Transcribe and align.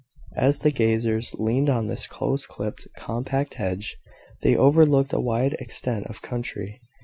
As 0.35 0.61
the 0.61 0.71
gazers 0.71 1.35
leaned 1.35 1.69
on 1.69 1.85
this 1.85 2.07
close 2.07 2.47
clipped, 2.47 2.87
compact 2.97 3.53
hedge, 3.53 3.97
they 4.41 4.55
overlooked 4.55 5.13
a 5.13 5.19
wide 5.19 5.53
extent 5.59 6.07
of 6.07 6.23
country. 6.23 6.81